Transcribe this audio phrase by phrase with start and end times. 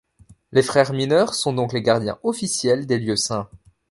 [0.51, 3.47] Les frères mineurs sont donc les gardiens officiels des Lieux Saints.